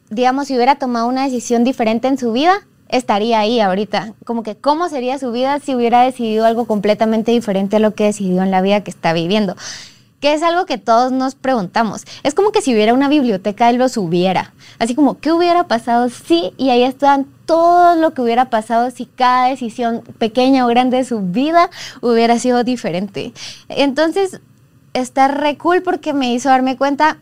digamos, 0.09 0.47
si 0.47 0.55
hubiera 0.55 0.75
tomado 0.75 1.07
una 1.07 1.23
decisión 1.23 1.63
diferente 1.63 2.09
en 2.09 2.17
su 2.17 2.33
vida, 2.33 2.67
estaría 2.89 3.39
ahí 3.39 3.61
ahorita. 3.61 4.13
Como 4.25 4.43
que 4.43 4.57
cómo 4.57 4.89
sería 4.89 5.17
su 5.19 5.31
vida 5.31 5.59
si 5.59 5.73
hubiera 5.73 6.01
decidido 6.01 6.45
algo 6.45 6.65
completamente 6.65 7.31
diferente 7.31 7.77
a 7.77 7.79
lo 7.79 7.95
que 7.95 8.05
decidió 8.05 8.43
en 8.43 8.51
la 8.51 8.61
vida 8.61 8.83
que 8.83 8.91
está 8.91 9.13
viviendo. 9.13 9.55
Que 10.19 10.33
es 10.33 10.43
algo 10.43 10.65
que 10.65 10.77
todos 10.77 11.13
nos 11.13 11.35
preguntamos. 11.35 12.03
Es 12.23 12.33
como 12.33 12.51
que 12.51 12.61
si 12.61 12.73
hubiera 12.73 12.93
una 12.93 13.07
biblioteca, 13.07 13.69
él 13.69 13.77
lo 13.77 13.87
subiera. 13.87 14.53
Así 14.79 14.95
como, 14.95 15.17
¿qué 15.19 15.31
hubiera 15.31 15.67
pasado 15.67 16.09
si? 16.09 16.51
Y 16.57 16.71
ahí 16.71 16.83
están 16.83 17.27
todo 17.49 17.95
lo 17.95 18.13
que 18.13 18.21
hubiera 18.21 18.51
pasado 18.51 18.91
si 18.91 19.07
cada 19.07 19.47
decisión 19.47 20.03
pequeña 20.19 20.65
o 20.65 20.67
grande 20.67 20.97
de 20.97 21.03
su 21.03 21.19
vida 21.19 21.71
hubiera 21.99 22.37
sido 22.37 22.63
diferente. 22.63 23.33
Entonces, 23.69 24.39
está 24.93 25.29
re 25.29 25.57
cool 25.57 25.81
porque 25.81 26.13
me 26.13 26.31
hizo 26.31 26.49
darme 26.49 26.77
cuenta 26.77 27.17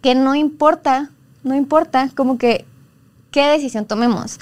que 0.00 0.14
no 0.14 0.34
importa, 0.34 1.10
no 1.42 1.54
importa 1.54 2.08
como 2.16 2.38
que 2.38 2.64
qué 3.30 3.46
decisión 3.48 3.84
tomemos. 3.84 4.40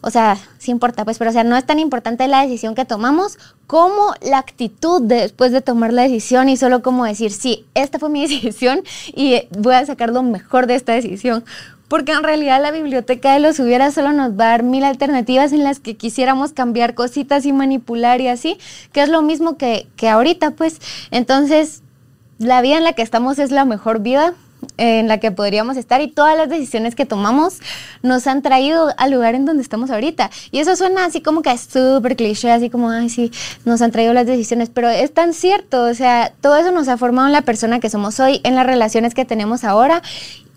O 0.00 0.10
sea, 0.10 0.38
sí 0.58 0.70
importa, 0.70 1.04
pues, 1.04 1.18
pero 1.18 1.30
o 1.30 1.32
sea, 1.32 1.42
no 1.42 1.56
es 1.56 1.66
tan 1.66 1.80
importante 1.80 2.28
la 2.28 2.42
decisión 2.42 2.74
que 2.74 2.84
tomamos 2.84 3.36
como 3.66 4.14
la 4.22 4.38
actitud 4.38 5.02
después 5.02 5.50
de 5.50 5.60
tomar 5.60 5.92
la 5.92 6.02
decisión 6.02 6.48
y 6.48 6.56
solo 6.56 6.82
como 6.82 7.04
decir, 7.04 7.32
sí, 7.32 7.66
esta 7.74 7.98
fue 7.98 8.08
mi 8.08 8.22
decisión 8.28 8.82
y 9.08 9.42
voy 9.58 9.74
a 9.74 9.86
sacar 9.86 10.10
lo 10.10 10.22
mejor 10.22 10.66
de 10.66 10.76
esta 10.76 10.92
decisión. 10.92 11.44
Porque 11.88 12.12
en 12.12 12.22
realidad 12.22 12.60
la 12.60 12.70
biblioteca 12.70 13.32
de 13.32 13.40
los 13.40 13.58
hubiera 13.58 13.90
solo 13.90 14.12
nos 14.12 14.32
va 14.32 14.44
a 14.44 14.50
dar 14.50 14.62
mil 14.62 14.84
alternativas 14.84 15.52
en 15.52 15.64
las 15.64 15.80
que 15.80 15.96
quisiéramos 15.96 16.52
cambiar 16.52 16.94
cositas 16.94 17.46
y 17.46 17.52
manipular 17.52 18.20
y 18.20 18.28
así, 18.28 18.58
que 18.92 19.02
es 19.02 19.08
lo 19.08 19.22
mismo 19.22 19.56
que, 19.56 19.88
que 19.96 20.10
ahorita, 20.10 20.50
pues. 20.50 20.80
Entonces, 21.10 21.82
la 22.38 22.60
vida 22.60 22.76
en 22.76 22.84
la 22.84 22.92
que 22.92 23.02
estamos 23.02 23.38
es 23.38 23.50
la 23.50 23.64
mejor 23.64 24.00
vida 24.00 24.34
en 24.76 25.08
la 25.08 25.18
que 25.18 25.30
podríamos 25.30 25.76
estar 25.76 26.00
y 26.00 26.08
todas 26.08 26.36
las 26.36 26.48
decisiones 26.48 26.94
que 26.94 27.06
tomamos 27.06 27.58
nos 28.02 28.26
han 28.26 28.42
traído 28.42 28.92
al 28.96 29.10
lugar 29.10 29.34
en 29.34 29.44
donde 29.44 29.62
estamos 29.62 29.90
ahorita. 29.90 30.30
Y 30.50 30.58
eso 30.58 30.76
suena 30.76 31.04
así 31.04 31.20
como 31.20 31.42
que 31.42 31.50
es 31.50 31.62
súper 31.62 32.16
cliché, 32.16 32.50
así 32.50 32.70
como, 32.70 32.90
ay, 32.90 33.08
sí, 33.08 33.30
nos 33.64 33.82
han 33.82 33.92
traído 33.92 34.12
las 34.12 34.26
decisiones, 34.26 34.70
pero 34.72 34.88
es 34.88 35.12
tan 35.12 35.34
cierto, 35.34 35.84
o 35.84 35.94
sea, 35.94 36.32
todo 36.40 36.56
eso 36.56 36.70
nos 36.72 36.88
ha 36.88 36.96
formado 36.96 37.26
en 37.26 37.32
la 37.32 37.42
persona 37.42 37.80
que 37.80 37.90
somos 37.90 38.18
hoy, 38.20 38.40
en 38.44 38.54
las 38.54 38.66
relaciones 38.66 39.14
que 39.14 39.24
tenemos 39.24 39.64
ahora 39.64 40.02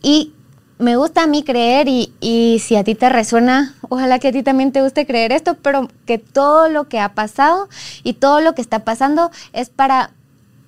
y 0.01 0.33
me 0.79 0.95
gusta 0.95 1.23
a 1.23 1.27
mí 1.27 1.43
creer 1.43 1.87
y, 1.87 2.11
y, 2.19 2.57
si 2.59 2.75
a 2.75 2.83
ti 2.83 2.95
te 2.95 3.07
resuena, 3.07 3.75
ojalá 3.87 4.17
que 4.17 4.29
a 4.29 4.31
ti 4.31 4.41
también 4.41 4.71
te 4.71 4.81
guste 4.81 5.05
creer 5.05 5.31
esto, 5.31 5.55
pero 5.61 5.87
que 6.07 6.17
todo 6.17 6.69
lo 6.69 6.89
que 6.89 6.99
ha 6.99 7.13
pasado 7.13 7.69
y 8.03 8.13
todo 8.13 8.41
lo 8.41 8.55
que 8.55 8.63
está 8.63 8.79
pasando 8.79 9.29
es 9.53 9.69
para 9.69 10.09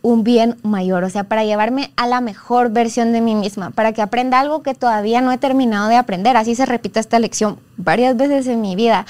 un 0.04 0.24
bien 0.24 0.58
mayor, 0.64 1.06
o 1.06 1.10
sea, 1.10 1.24
para 1.24 1.46
llevarme 1.46 1.92
a 1.96 2.08
la 2.08 2.22
mejor 2.22 2.70
versión 2.72 3.14
de 3.14 3.22
mí 3.22 3.36
misma, 3.36 3.72
para 3.72 3.94
que 3.94 4.02
aprenda 4.02 4.40
algo 4.40 4.62
que 4.62 4.76
todavía 4.76 5.22
no 5.22 5.32
he 5.32 5.38
terminado 5.38 5.88
de 5.88 5.96
aprender. 5.96 6.38
Así 6.38 6.56
se 6.56 6.66
repite 6.66 7.00
esta 7.00 7.18
lección 7.20 7.58
varias 7.78 8.16
veces 8.18 8.46
en 8.48 8.62
mi 8.62 8.76
vida. 8.76 9.06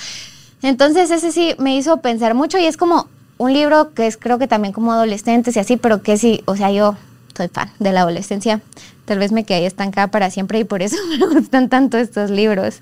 Entonces 0.61 1.09
ese 1.09 1.31
sí 1.31 1.55
me 1.57 1.75
hizo 1.75 1.97
pensar 1.97 2.35
mucho 2.35 2.59
y 2.59 2.65
es 2.65 2.77
como 2.77 3.07
un 3.39 3.53
libro 3.53 3.93
que 3.93 4.05
es 4.05 4.17
creo 4.17 4.37
que 4.37 4.47
también 4.47 4.71
como 4.71 4.93
adolescentes 4.93 5.55
y 5.55 5.59
así, 5.59 5.77
pero 5.77 6.03
que 6.03 6.15
sí, 6.17 6.43
o 6.45 6.55
sea, 6.55 6.71
yo 6.71 6.95
soy 7.35 7.47
fan 7.47 7.71
de 7.79 7.91
la 7.91 8.01
adolescencia. 8.01 8.61
Tal 9.05 9.17
vez 9.17 9.31
me 9.31 9.45
quedé 9.45 9.65
estancada 9.65 10.07
para 10.07 10.29
siempre 10.29 10.59
y 10.59 10.63
por 10.63 10.83
eso 10.83 10.97
me 11.19 11.25
gustan 11.25 11.69
tanto 11.69 11.97
estos 11.97 12.29
libros. 12.29 12.77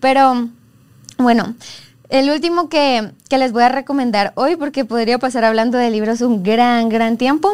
Pero 0.00 0.48
bueno, 1.18 1.54
el 2.08 2.30
último 2.30 2.68
que, 2.68 3.12
les 3.30 3.52
voy 3.52 3.62
a 3.62 3.68
recomendar 3.68 4.32
hoy, 4.36 4.56
porque 4.56 4.84
podría 4.84 5.18
pasar 5.18 5.44
hablando 5.44 5.78
de 5.78 5.90
libros 5.90 6.20
un 6.20 6.42
gran, 6.42 6.88
gran 6.88 7.16
tiempo, 7.16 7.50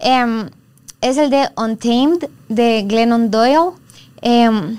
em, 0.00 0.48
es 1.00 1.18
el 1.18 1.30
de 1.30 1.48
Untamed 1.56 2.28
de 2.48 2.84
Glennon 2.86 3.30
Doyle. 3.30 3.72
Em, 4.20 4.78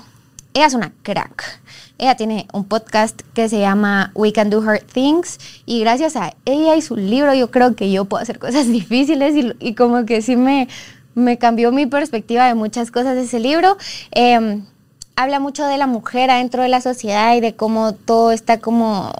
ella 0.54 0.66
es 0.66 0.74
una 0.74 0.92
crack. 1.02 1.60
Ella 1.98 2.16
tiene 2.16 2.48
un 2.52 2.64
podcast 2.64 3.20
que 3.34 3.48
se 3.48 3.60
llama 3.60 4.10
We 4.14 4.32
Can 4.32 4.50
Do 4.50 4.60
Hard 4.62 4.84
Things 4.84 5.38
y 5.64 5.80
gracias 5.80 6.16
a 6.16 6.34
ella 6.44 6.74
y 6.74 6.82
su 6.82 6.96
libro 6.96 7.34
yo 7.34 7.50
creo 7.50 7.76
que 7.76 7.92
yo 7.92 8.06
puedo 8.06 8.22
hacer 8.22 8.38
cosas 8.38 8.66
difíciles 8.72 9.34
y, 9.60 9.74
como 9.74 10.04
que 10.06 10.22
sí 10.22 10.36
me, 10.36 10.68
me 11.14 11.38
cambió 11.38 11.70
mi 11.72 11.86
perspectiva 11.86 12.46
de 12.46 12.54
muchas 12.54 12.90
cosas 12.90 13.16
ese 13.16 13.38
libro. 13.38 13.76
Em, 14.10 14.64
habla 15.16 15.40
mucho 15.40 15.66
de 15.66 15.78
la 15.78 15.86
mujer 15.86 16.30
adentro 16.30 16.62
de 16.62 16.68
la 16.68 16.80
sociedad 16.80 17.34
y 17.36 17.40
de 17.40 17.54
cómo 17.54 17.92
todo 17.92 18.32
está 18.32 18.58
como 18.58 19.12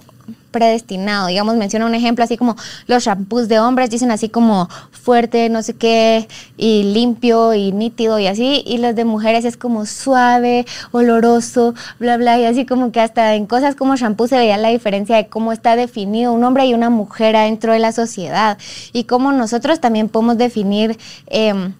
predestinado. 0.51 1.27
Digamos, 1.27 1.57
menciona 1.57 1.85
un 1.85 1.95
ejemplo 1.95 2.23
así 2.23 2.37
como 2.37 2.55
los 2.87 3.03
shampoos 3.03 3.49
de 3.49 3.59
hombres 3.59 3.89
dicen 3.89 4.09
así 4.09 4.29
como 4.29 4.69
fuerte, 4.91 5.49
no 5.49 5.61
sé 5.61 5.73
qué, 5.73 6.29
y 6.57 6.83
limpio 6.93 7.53
y 7.53 7.73
nítido 7.73 8.19
y 8.19 8.27
así, 8.27 8.63
y 8.65 8.77
los 8.77 8.95
de 8.95 9.03
mujeres 9.03 9.43
es 9.43 9.57
como 9.57 9.85
suave, 9.85 10.65
oloroso, 10.91 11.75
bla, 11.99 12.15
bla, 12.15 12.39
y 12.39 12.45
así 12.45 12.65
como 12.65 12.93
que 12.93 13.01
hasta 13.01 13.35
en 13.35 13.47
cosas 13.47 13.75
como 13.75 13.97
shampoo 13.97 14.27
se 14.27 14.37
veía 14.37 14.55
la 14.57 14.69
diferencia 14.69 15.17
de 15.17 15.27
cómo 15.27 15.51
está 15.51 15.75
definido 15.75 16.31
un 16.31 16.43
hombre 16.45 16.65
y 16.65 16.73
una 16.73 16.89
mujer 16.89 17.35
adentro 17.35 17.73
de 17.73 17.79
la 17.79 17.91
sociedad 17.91 18.57
y 18.93 19.03
cómo 19.03 19.33
nosotros 19.33 19.81
también 19.81 20.07
podemos 20.07 20.37
definir... 20.37 20.97
Eh, 21.27 21.73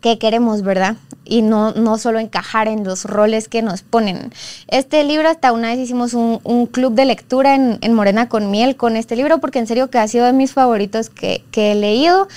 qué 0.00 0.18
queremos, 0.18 0.62
¿verdad? 0.62 0.96
Y 1.24 1.42
no, 1.42 1.72
no 1.72 1.98
solo 1.98 2.18
encajar 2.18 2.68
en 2.68 2.84
los 2.84 3.04
roles 3.04 3.48
que 3.48 3.62
nos 3.62 3.82
ponen. 3.82 4.32
Este 4.68 5.04
libro, 5.04 5.28
hasta 5.28 5.52
una 5.52 5.68
vez 5.68 5.78
hicimos 5.78 6.14
un, 6.14 6.66
club 6.66 6.94
de 6.94 7.04
lectura 7.04 7.54
en, 7.54 7.94
Morena 7.94 8.28
con 8.28 8.50
Miel 8.50 8.76
con 8.76 8.96
este 8.96 9.16
libro, 9.16 9.38
porque 9.38 9.58
en 9.58 9.66
serio 9.66 9.90
que 9.90 9.98
ha 9.98 10.08
sido 10.08 10.26
de 10.26 10.32
mis 10.32 10.52
favoritos 10.52 11.10
que, 11.10 11.44
he 11.52 11.74
leído. 11.74 12.28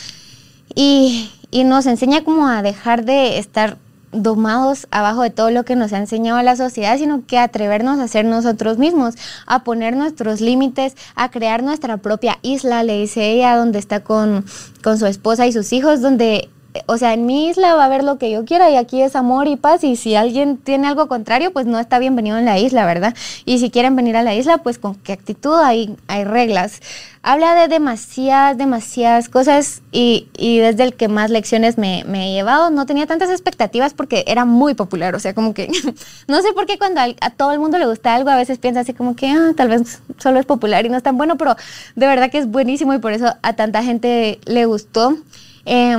Y, 0.74 1.30
y, 1.51 1.63
nos 1.63 1.86
enseña 1.86 2.24
como 2.24 2.48
a 2.48 2.62
dejar 2.62 3.03
de 3.06 3.38
estar 3.38 3.77
domados 4.12 4.88
abajo 4.91 5.22
de 5.22 5.30
todo 5.30 5.51
lo 5.51 5.63
que 5.63 5.75
nos 5.75 5.94
ha 5.94 5.98
enseñado 5.98 6.41
la 6.41 6.56
sociedad, 6.56 6.98
sino 6.98 7.25
que 7.25 7.38
atrevernos 7.38 8.00
a 8.00 8.08
ser 8.08 8.25
nosotros 8.25 8.77
mismos, 8.77 9.15
a 9.46 9.63
poner 9.63 9.96
nuestros 9.96 10.41
límites, 10.41 10.96
a 11.15 11.32
crear 11.32 11.63
nuestra 11.63 11.98
propia 11.98 12.39
isla, 12.41 12.84
le 12.84 13.00
dice 13.00 13.32
ella, 13.32 13.56
donde 13.56 13.80
está 13.80 14.01
con, 14.01 14.46
con 14.84 14.98
su 14.98 15.06
esposa 15.06 15.48
y 15.48 15.53
sus 15.53 15.72
hijos, 15.74 16.01
donde 16.01 16.50
o 16.86 16.98
sea, 16.98 17.13
en 17.13 17.25
mi 17.25 17.50
isla 17.50 17.75
va 17.75 17.84
a 17.84 17.86
haber 17.86 18.04
lo 18.04 18.18
que 18.18 18.32
yo 18.32 18.46
quiera 18.46 18.70
y 18.70 18.75
aquí 18.75 19.01
es 19.01 19.16
amor 19.16 19.48
y 19.48 19.56
paz 19.56 19.84
y 19.84 19.96
si 19.96 20.16
alguien 20.16 20.58
tiene 20.58 20.88
algo 20.88 21.08
contrario, 21.08 21.51
pues 21.51 21.66
no 21.66 21.80
está 21.80 22.00
bienvenido 22.00 22.38
en 22.38 22.46
la 22.46 22.60
isla, 22.60 22.86
¿verdad? 22.86 23.13
Y 23.46 23.60
si 23.60 23.70
quieren 23.70 23.96
venir 23.96 24.16
a 24.16 24.24
la 24.24 24.34
isla, 24.34 24.60
pues 24.60 24.78
con 24.78 24.96
qué 24.96 25.13
actitud 25.13 25.56
hay, 25.56 25.96
hay 26.08 26.24
reglas. 26.24 26.82
Habla 27.24 27.54
de 27.56 27.68
demasiadas, 27.68 28.58
demasiadas 28.58 29.30
cosas 29.30 29.82
y, 29.92 30.28
y 30.38 30.58
desde 30.58 30.84
el 30.84 30.96
que 30.96 31.08
más 31.08 31.30
lecciones 31.30 31.78
me, 31.78 32.04
me, 32.08 32.30
he 32.30 32.34
llevado, 32.34 32.72
no 32.72 32.86
tenía 32.86 33.06
tantas 33.06 33.30
expectativas 33.30 33.94
porque 33.94 34.24
era 34.25 34.46
muy 34.46 34.74
popular, 34.74 35.13
o 35.13 35.20
sea, 35.20 35.36
como 35.36 35.54
que 35.54 35.70
no 36.28 36.42
sé 36.42 36.54
por 36.54 36.66
qué 36.66 36.78
cuando 36.78 37.01
a, 37.01 37.30
todo 37.32 37.51
el 37.51 37.60
mundo 37.60 37.78
le 37.78 37.86
gusta 37.86 38.16
algo, 38.16 38.30
a 38.30 38.38
veces 38.38 38.58
piensa 38.58 38.80
así 38.80 38.94
como 38.94 39.16
que 39.16 39.30
ah, 39.30 39.51
tal 39.56 39.68
vez 39.68 40.01
solo 40.18 40.40
es 40.40 40.46
popular 40.46 40.86
y 40.86 40.90
no 40.90 40.98
es 40.98 41.04
tan 41.04 41.18
bueno, 41.18 41.38
pero 41.38 41.56
de 41.96 42.08
verdad 42.08 42.32
que 42.32 42.40
es 42.40 42.48
buenísimo 42.48 42.94
y 42.94 43.00
por 43.00 43.13
eso 43.13 43.36
a 43.42 43.54
tanta 43.54 43.84
gente 43.84 44.40
le 44.46 44.66
gustó. 44.66 45.18
Eh, 45.66 45.98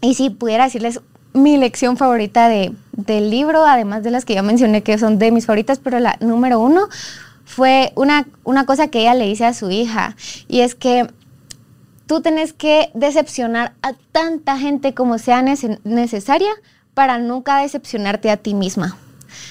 y 0.00 0.14
si 0.14 0.30
pudiera 0.30 0.64
decirles 0.64 1.00
mi 1.32 1.56
lección 1.56 1.96
favorita 1.96 2.48
de, 2.48 2.72
del 2.92 3.30
libro, 3.30 3.64
además 3.64 4.02
de 4.02 4.10
las 4.10 4.24
que 4.24 4.34
ya 4.34 4.42
mencioné 4.42 4.82
que 4.82 4.98
son 4.98 5.18
de 5.18 5.30
mis 5.30 5.46
favoritas, 5.46 5.78
pero 5.78 6.00
la 6.00 6.16
número 6.20 6.60
uno 6.60 6.88
fue 7.44 7.92
una, 7.94 8.26
una 8.44 8.66
cosa 8.66 8.88
que 8.88 9.00
ella 9.00 9.14
le 9.14 9.26
dice 9.26 9.44
a 9.44 9.54
su 9.54 9.70
hija, 9.70 10.16
y 10.48 10.60
es 10.60 10.74
que 10.74 11.06
tú 12.06 12.20
tienes 12.20 12.52
que 12.52 12.90
decepcionar 12.94 13.74
a 13.82 13.92
tanta 14.12 14.58
gente 14.58 14.94
como 14.94 15.18
sea 15.18 15.42
necesaria 15.42 16.50
para 16.94 17.18
nunca 17.18 17.58
decepcionarte 17.58 18.30
a 18.30 18.36
ti 18.36 18.54
misma. 18.54 18.96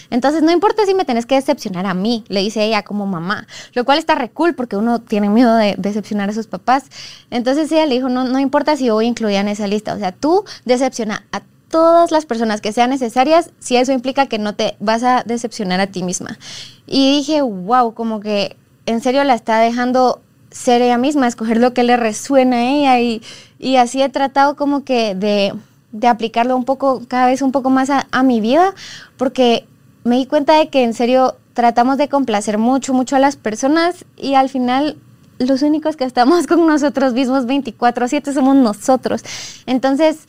Entonces, 0.09 0.43
no 0.43 0.51
importa 0.51 0.85
si 0.85 0.93
me 0.93 1.05
tenés 1.05 1.25
que 1.25 1.35
decepcionar 1.35 1.85
a 1.85 1.93
mí, 1.93 2.23
le 2.27 2.41
dice 2.41 2.63
ella 2.63 2.83
como 2.83 3.05
mamá, 3.05 3.47
lo 3.73 3.85
cual 3.85 3.97
está 3.97 4.15
re 4.15 4.29
cool 4.29 4.55
porque 4.55 4.75
uno 4.75 4.99
tiene 4.99 5.29
miedo 5.29 5.55
de 5.55 5.75
decepcionar 5.77 6.29
a 6.29 6.33
sus 6.33 6.47
papás. 6.47 6.85
Entonces 7.29 7.71
ella 7.71 7.85
le 7.85 7.95
dijo, 7.95 8.09
no, 8.09 8.23
no 8.23 8.39
importa 8.39 8.75
si 8.75 8.85
yo 8.85 8.95
voy 8.95 9.05
incluida 9.05 9.39
en 9.39 9.47
esa 9.47 9.67
lista, 9.67 9.93
o 9.93 9.99
sea, 9.99 10.11
tú 10.11 10.43
decepciona 10.65 11.25
a 11.31 11.41
todas 11.69 12.11
las 12.11 12.25
personas 12.25 12.61
que 12.61 12.71
sean 12.71 12.89
necesarias 12.89 13.51
si 13.59 13.75
eso 13.75 13.91
implica 13.91 14.27
que 14.27 14.39
no 14.39 14.55
te 14.55 14.75
vas 14.79 15.03
a 15.03 15.23
decepcionar 15.25 15.79
a 15.79 15.87
ti 15.87 16.03
misma. 16.03 16.39
Y 16.85 17.17
dije, 17.17 17.41
wow, 17.41 17.93
como 17.93 18.19
que 18.19 18.55
en 18.85 19.01
serio 19.01 19.23
la 19.23 19.33
está 19.33 19.59
dejando 19.59 20.21
ser 20.49 20.81
ella 20.81 20.97
misma, 20.97 21.27
escoger 21.27 21.57
lo 21.57 21.73
que 21.73 21.83
le 21.83 21.97
resuena 21.97 22.57
a 22.57 22.63
ella 22.63 23.21
y 23.59 23.75
así 23.75 24.01
he 24.01 24.09
tratado 24.09 24.55
como 24.55 24.85
que 24.85 25.13
de, 25.13 25.53
de, 25.91 26.07
aplicarlo 26.07 26.55
un 26.55 26.65
poco, 26.65 27.01
cada 27.07 27.27
vez 27.27 27.41
un 27.41 27.51
poco 27.51 27.69
más 27.69 27.89
a, 27.89 28.23
mi 28.23 28.41
vida, 28.41 28.73
porque 29.17 29.67
me 30.03 30.17
di 30.17 30.25
cuenta 30.25 30.57
de 30.57 30.69
que 30.69 30.83
en 30.83 30.93
serio 30.93 31.35
tratamos 31.53 31.97
de 31.97 32.07
complacer 32.09 32.57
mucho, 32.57 32.93
mucho 32.93 33.15
a 33.15 33.19
las 33.19 33.35
personas 33.35 34.05
y 34.15 34.35
al 34.35 34.49
final 34.49 34.97
los 35.39 35.61
únicos 35.61 35.95
que 35.95 36.03
estamos 36.03 36.47
con 36.47 36.65
nosotros 36.67 37.13
mismos 37.13 37.45
24/7 37.45 38.33
somos 38.33 38.55
nosotros. 38.55 39.23
Entonces 39.65 40.27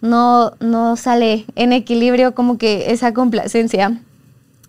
no, 0.00 0.52
no 0.60 0.96
sale 0.96 1.46
en 1.56 1.72
equilibrio 1.72 2.34
como 2.34 2.58
que 2.58 2.90
esa 2.92 3.12
complacencia. 3.12 4.00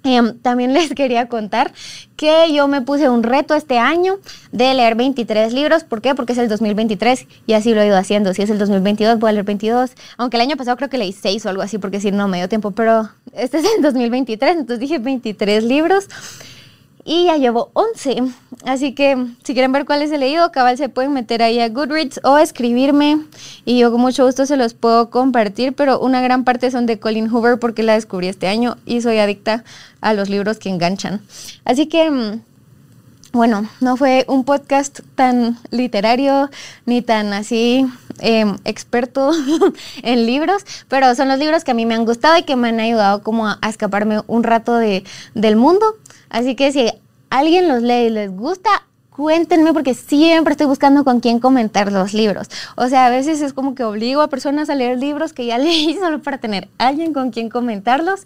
Em, 0.07 0.37
también 0.39 0.73
les 0.73 0.93
quería 0.93 1.27
contar 1.27 1.73
que 2.15 2.53
yo 2.53 2.67
me 2.67 2.81
puse 2.81 3.09
un 3.09 3.23
reto 3.23 3.53
este 3.55 3.77
año 3.77 4.19
de 4.51 4.73
leer 4.73 4.95
23 4.95 5.53
libros. 5.53 5.83
¿Por 5.83 6.01
qué? 6.01 6.15
Porque 6.15 6.33
es 6.33 6.39
el 6.39 6.47
2023 6.47 7.27
y 7.45 7.53
así 7.53 7.73
lo 7.73 7.81
he 7.81 7.87
ido 7.87 7.97
haciendo. 7.97 8.33
Si 8.33 8.41
es 8.41 8.49
el 8.49 8.57
2022, 8.57 9.19
voy 9.19 9.29
a 9.29 9.33
leer 9.33 9.45
22. 9.45 9.91
Aunque 10.17 10.37
el 10.37 10.41
año 10.41 10.55
pasado 10.55 10.77
creo 10.77 10.89
que 10.89 10.97
leí 10.97 11.11
6 11.11 11.45
o 11.45 11.49
algo 11.49 11.61
así, 11.61 11.77
porque 11.77 11.99
si 11.99 12.11
no 12.11 12.27
me 12.27 12.37
dio 12.37 12.47
tiempo. 12.47 12.71
Pero 12.71 13.09
este 13.33 13.57
es 13.57 13.65
el 13.75 13.81
2023, 13.81 14.51
entonces 14.51 14.79
dije 14.79 14.99
23 14.99 15.63
libros 15.63 16.07
y 17.07 17.23
ya 17.23 17.37
llevo 17.37 17.71
11. 17.73 18.21
Así 18.65 18.93
que 18.93 19.15
si 19.43 19.53
quieren 19.53 19.71
ver 19.71 19.85
cuáles 19.85 20.11
he 20.11 20.17
leído, 20.17 20.51
cabal 20.51 20.77
se 20.77 20.89
pueden 20.89 21.13
meter 21.13 21.41
ahí 21.41 21.59
a 21.61 21.69
Goodreads 21.69 22.19
o 22.23 22.37
escribirme 22.37 23.21
y 23.63 23.79
yo 23.79 23.91
con 23.91 24.01
mucho 24.01 24.25
gusto 24.25 24.45
se 24.45 24.57
los 24.57 24.73
puedo 24.73 25.09
compartir, 25.09 25.73
pero 25.73 26.01
una 26.01 26.21
gran 26.21 26.43
parte 26.43 26.69
son 26.69 26.85
de 26.85 26.99
Colin 26.99 27.29
Hoover 27.29 27.59
porque 27.59 27.81
la 27.81 27.93
descubrí 27.93 28.27
este 28.27 28.49
año 28.49 28.75
y 28.85 29.01
soy 29.01 29.19
adicta 29.19 29.63
a 30.01 30.13
los 30.13 30.29
libros 30.29 30.57
que 30.57 30.67
enganchan. 30.67 31.21
Así 31.63 31.87
que, 31.87 32.11
mm, 32.11 32.41
bueno, 33.37 33.69
no 33.79 33.95
fue 33.97 34.25
un 34.27 34.43
podcast 34.43 34.99
tan 35.15 35.57
literario 35.69 36.49
ni 36.85 37.01
tan 37.01 37.33
así 37.33 37.85
em, 38.19 38.57
experto 38.65 39.31
en 40.03 40.25
libros, 40.25 40.65
pero 40.87 41.13
son 41.15 41.27
los 41.27 41.37
libros 41.37 41.63
que 41.63 41.71
a 41.71 41.73
mí 41.75 41.85
me 41.85 41.93
han 41.93 42.03
gustado 42.03 42.35
y 42.37 42.43
que 42.43 42.55
me 42.55 42.69
han 42.69 42.79
ayudado 42.79 43.21
como 43.21 43.47
a, 43.47 43.59
escaparme 43.69 44.21
un 44.27 44.43
rato 44.43 44.75
de, 44.75 45.03
del 45.35 45.55
mundo. 45.55 45.85
Así 46.29 46.55
que 46.55 46.71
si 46.71 46.91
alguien 47.29 47.67
los 47.67 47.83
lee 47.83 48.07
y 48.07 48.09
les 48.09 48.31
gusta, 48.31 48.69
cuéntenme 49.11 49.71
porque 49.71 49.93
siempre 49.93 50.53
estoy 50.53 50.67
buscando 50.67 51.03
con 51.03 51.19
quién 51.19 51.39
comentar 51.39 51.91
los 51.91 52.15
libros. 52.15 52.49
O 52.75 52.87
sea, 52.87 53.05
a 53.05 53.09
veces 53.09 53.41
es 53.41 53.53
como 53.53 53.75
que 53.75 53.83
obligo 53.83 54.21
a 54.21 54.29
personas 54.29 54.69
a 54.71 54.75
leer 54.75 54.97
libros 54.97 55.31
que 55.31 55.45
ya 55.45 55.57
leí 55.59 55.95
solo 55.99 56.23
para 56.23 56.39
tener 56.39 56.69
alguien 56.79 57.13
con 57.13 57.29
quien 57.29 57.49
comentarlos. 57.49 58.25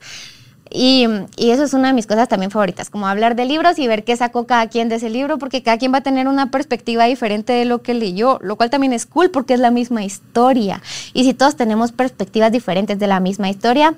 Y, 0.74 1.06
eso 1.38 1.64
es 1.64 1.74
una 1.74 1.90
de 1.90 1.94
mis 1.94 2.08
cosas 2.08 2.30
también 2.30 2.50
favoritas, 2.50 2.90
como 2.90 3.08
hablar 3.08 3.36
de 3.36 3.46
libros 3.46 3.78
y 3.78 3.88
ver 3.88 4.04
qué 4.04 4.16
sacó 4.16 4.48
cada 4.48 4.68
quien 4.68 4.88
de 4.88 4.96
ese 4.96 5.10
libro, 5.10 5.38
porque 5.38 5.64
cada 5.64 5.78
quien 5.78 5.94
va 5.94 5.98
a 5.98 6.02
tener 6.02 6.28
una 6.28 6.50
perspectiva 6.50 7.06
diferente 7.06 7.52
de 7.54 7.66
lo 7.66 7.82
que 7.82 7.94
leyó, 7.94 8.40
lo 8.42 8.56
cual 8.56 8.70
también 8.70 8.94
es 8.94 9.06
cool 9.06 9.32
porque 9.32 9.54
es 9.54 9.60
la 9.60 9.72
misma 9.72 10.04
historia. 10.04 10.82
Y 11.14 11.26
si 11.26 11.34
todos 11.34 11.56
tenemos 11.58 11.92
perspectivas 11.92 12.52
diferentes 12.52 12.98
de 13.00 13.08
la 13.08 13.20
misma 13.20 13.50
historia, 13.50 13.96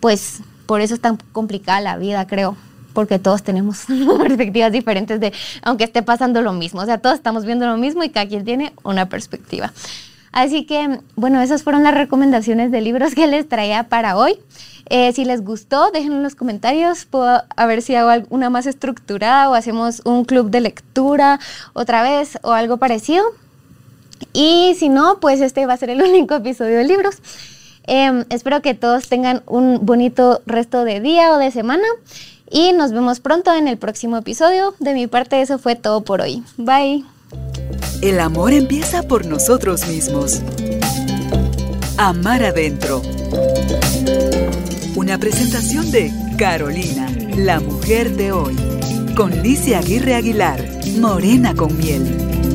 pues 0.00 0.40
por 0.64 0.80
eso 0.80 0.94
es 0.94 1.00
tan 1.00 1.18
complicada 1.32 1.80
la 1.80 1.96
vida, 1.96 2.26
creo 2.26 2.56
porque 2.96 3.18
todos 3.18 3.42
tenemos 3.42 3.84
perspectivas 4.18 4.72
diferentes 4.72 5.20
de, 5.20 5.30
aunque 5.60 5.84
esté 5.84 6.02
pasando 6.02 6.40
lo 6.40 6.54
mismo, 6.54 6.80
o 6.80 6.86
sea, 6.86 6.96
todos 6.96 7.16
estamos 7.16 7.44
viendo 7.44 7.66
lo 7.66 7.76
mismo 7.76 8.02
y 8.02 8.08
cada 8.08 8.26
quien 8.26 8.42
tiene 8.42 8.72
una 8.84 9.06
perspectiva. 9.10 9.70
Así 10.32 10.64
que, 10.64 11.00
bueno, 11.14 11.40
esas 11.40 11.62
fueron 11.62 11.82
las 11.82 11.94
recomendaciones 11.94 12.70
de 12.70 12.80
libros 12.80 13.14
que 13.14 13.26
les 13.26 13.48
traía 13.48 13.84
para 13.84 14.16
hoy. 14.16 14.38
Eh, 14.88 15.12
si 15.12 15.24
les 15.24 15.42
gustó, 15.44 15.90
déjenlo 15.90 16.16
en 16.16 16.22
los 16.22 16.34
comentarios. 16.34 17.04
Puedo 17.06 17.42
ver 17.56 17.82
si 17.82 17.94
hago 17.94 18.26
una 18.30 18.50
más 18.50 18.66
estructurada 18.66 19.50
o 19.50 19.54
hacemos 19.54 20.02
un 20.04 20.24
club 20.24 20.50
de 20.50 20.60
lectura 20.60 21.40
otra 21.72 22.02
vez 22.02 22.38
o 22.42 22.52
algo 22.52 22.76
parecido. 22.76 23.24
Y 24.32 24.74
si 24.78 24.88
no, 24.88 25.18
pues 25.20 25.40
este 25.40 25.66
va 25.66 25.74
a 25.74 25.76
ser 25.76 25.90
el 25.90 26.02
único 26.10 26.34
episodio 26.34 26.78
de 26.78 26.84
libros. 26.84 27.16
Em, 27.86 28.24
espero 28.30 28.62
que 28.62 28.74
todos 28.74 29.08
tengan 29.08 29.42
un 29.46 29.84
bonito 29.84 30.42
resto 30.46 30.84
de 30.84 31.00
día 31.00 31.32
o 31.32 31.38
de 31.38 31.50
semana. 31.50 31.86
Y 32.48 32.72
nos 32.72 32.92
vemos 32.92 33.18
pronto 33.20 33.52
en 33.52 33.66
el 33.66 33.76
próximo 33.76 34.16
episodio. 34.16 34.74
De 34.78 34.94
mi 34.94 35.08
parte, 35.08 35.40
eso 35.40 35.58
fue 35.58 35.74
todo 35.74 36.02
por 36.02 36.20
hoy. 36.20 36.44
Bye. 36.56 37.04
El 38.02 38.20
amor 38.20 38.52
empieza 38.52 39.02
por 39.02 39.26
nosotros 39.26 39.86
mismos. 39.88 40.42
Amar 41.96 42.44
adentro. 42.44 43.02
Una 44.96 45.18
presentación 45.18 45.90
de 45.90 46.10
Carolina, 46.38 47.06
la 47.36 47.60
mujer 47.60 48.16
de 48.16 48.32
hoy. 48.32 48.56
Con 49.14 49.42
Licia 49.42 49.80
Aguirre 49.80 50.14
Aguilar, 50.14 50.58
Morena 50.98 51.54
con 51.54 51.76
miel. 51.76 52.45